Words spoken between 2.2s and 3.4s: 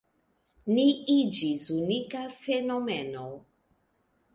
fenomeno.